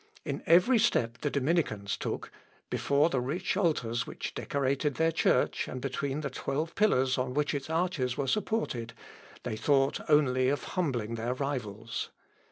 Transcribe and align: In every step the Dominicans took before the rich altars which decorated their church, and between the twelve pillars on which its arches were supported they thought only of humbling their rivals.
In 0.25 0.41
every 0.47 0.79
step 0.79 1.19
the 1.19 1.29
Dominicans 1.29 1.95
took 1.95 2.31
before 2.71 3.09
the 3.11 3.21
rich 3.21 3.55
altars 3.55 4.07
which 4.07 4.33
decorated 4.33 4.95
their 4.95 5.11
church, 5.11 5.67
and 5.67 5.79
between 5.79 6.21
the 6.21 6.31
twelve 6.31 6.73
pillars 6.73 7.19
on 7.19 7.35
which 7.35 7.53
its 7.53 7.69
arches 7.69 8.17
were 8.17 8.25
supported 8.25 8.93
they 9.43 9.55
thought 9.55 9.99
only 10.09 10.49
of 10.49 10.63
humbling 10.73 11.13
their 11.13 11.35
rivals. 11.35 12.09